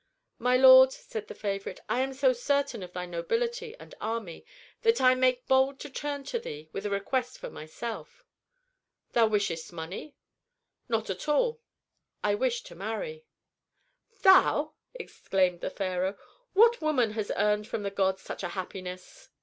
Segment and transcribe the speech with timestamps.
[0.39, 4.47] "My lord," said the favorite, "I am so certain of thy nobility and army
[4.81, 8.23] that I make bold to turn to thee with a request for myself."
[9.11, 10.15] "Thou wishest money?"
[10.89, 11.61] "Not at all.
[12.23, 13.25] I wish to marry."
[14.23, 16.17] "Thou!" exclaimed the pharaoh.
[16.53, 19.29] "What woman has earned from the gods such a happiness?"